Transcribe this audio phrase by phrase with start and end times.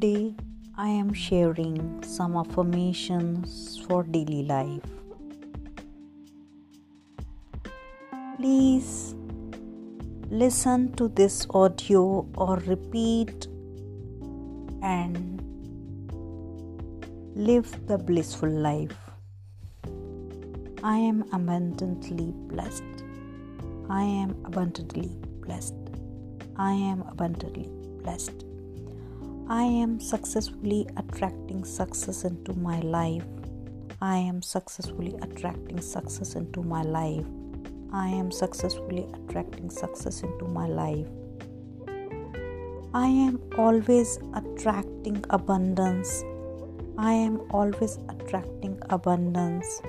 [0.00, 0.34] Today
[0.78, 4.88] I am sharing some affirmations for daily life.
[8.38, 9.14] Please
[10.30, 13.46] listen to this audio or repeat
[14.82, 15.42] and
[17.34, 18.96] live the blissful life.
[20.82, 23.04] I am abundantly blessed.
[23.90, 25.10] I am abundantly
[25.44, 25.74] blessed.
[26.56, 27.68] I am abundantly
[28.02, 28.49] blessed.
[29.52, 33.24] I am successfully attracting success into my life.
[34.00, 37.26] I am successfully attracting success into my life.
[37.92, 41.08] I am successfully attracting success into my life.
[42.94, 46.22] I am always attracting abundance.
[46.96, 49.82] I am always attracting abundance.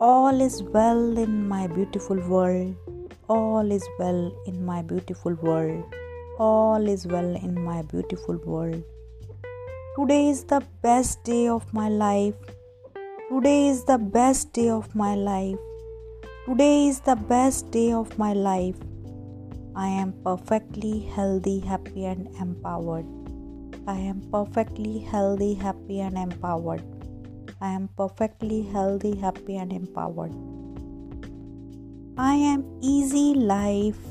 [0.00, 2.74] All is well in my beautiful world.
[3.28, 5.84] All is well in my beautiful world.
[6.38, 8.84] All is well in my beautiful world.
[9.96, 12.36] Today is the best day of my life.
[13.28, 15.58] Today is the best day of my life.
[16.46, 18.76] Today is the best day of my life.
[19.74, 23.06] I am perfectly healthy, happy, and empowered.
[23.88, 26.84] I am perfectly healthy, happy, and empowered.
[27.60, 30.32] I am perfectly healthy, happy, and empowered.
[32.16, 34.07] I am easy life.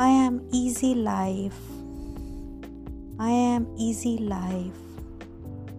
[0.00, 1.58] I am easy life.
[3.18, 4.78] I am easy life.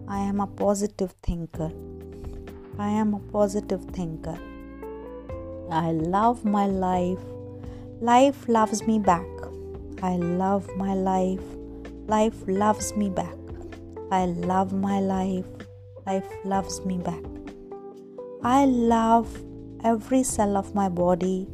[0.08, 1.72] I am a positive thinker.
[2.78, 4.38] I am a positive thinker.
[5.70, 7.24] I love my life.
[8.02, 9.24] Life loves me back.
[10.02, 11.56] I love my life.
[12.06, 13.38] Life loves me back.
[14.12, 15.46] I love my life.
[16.06, 17.24] Life loves me back.
[18.42, 19.34] I love
[19.82, 21.48] every cell of my body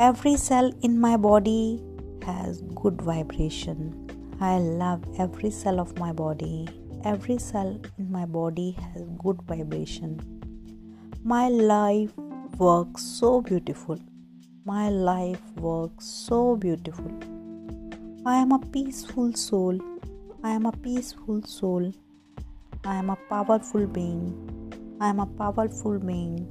[0.00, 1.80] Every cell in my body
[2.26, 4.10] has good vibration.
[4.40, 6.66] I love every cell of my body.
[7.04, 10.18] Every cell in my body has good vibration.
[11.22, 12.10] My life
[12.58, 14.00] works so beautiful.
[14.64, 17.12] My life works so beautiful.
[18.26, 19.78] I am a peaceful soul.
[20.42, 21.92] I am a peaceful soul.
[22.84, 24.98] I am a powerful being.
[25.00, 26.48] I am a powerful being.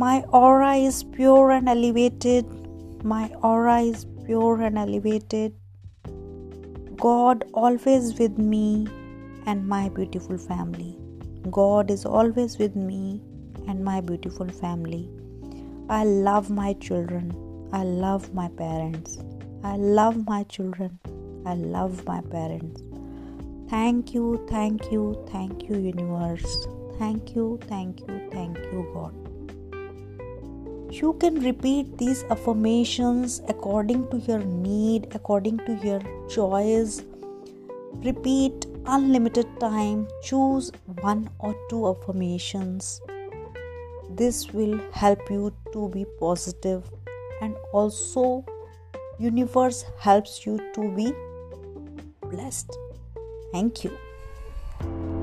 [0.00, 2.44] My aura is pure and elevated.
[3.02, 5.54] My aura is pure and elevated.
[6.96, 8.86] God always with me
[9.46, 10.98] and my beautiful family.
[11.50, 13.22] God is always with me
[13.68, 15.08] and my beautiful family.
[15.88, 17.32] I love my children.
[17.72, 19.18] I love my parents.
[19.64, 20.98] I love my children.
[21.46, 22.82] I love my parents.
[23.70, 26.66] Thank you, thank you, thank you, universe.
[26.98, 29.25] Thank you, thank you, thank you, God.
[30.90, 37.02] You can repeat these affirmations according to your need, according to your choice.
[38.04, 40.06] Repeat unlimited time.
[40.22, 40.70] Choose
[41.00, 43.00] one or two affirmations.
[44.10, 46.84] This will help you to be positive
[47.42, 48.44] and also
[49.18, 51.12] universe helps you to be
[52.30, 52.76] blessed.
[53.52, 55.15] Thank you.